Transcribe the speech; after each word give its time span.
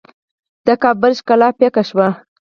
د 0.67 0.69
کابل 0.83 1.11
ښکلا 1.19 1.49
پیکه 1.59 1.83
شوه. 1.89 2.07